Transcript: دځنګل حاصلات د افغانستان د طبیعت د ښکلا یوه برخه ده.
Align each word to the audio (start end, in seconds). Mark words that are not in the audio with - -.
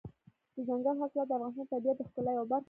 دځنګل 0.55 0.95
حاصلات 1.01 1.27
د 1.29 1.31
افغانستان 1.37 1.65
د 1.65 1.69
طبیعت 1.71 1.97
د 1.97 2.01
ښکلا 2.09 2.31
یوه 2.35 2.45
برخه 2.51 2.57
ده. 2.57 2.59